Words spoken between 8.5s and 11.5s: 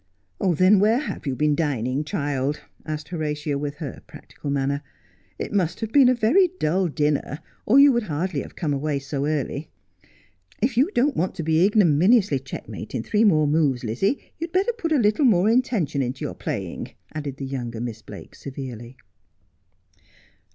come away so early. If you don't want to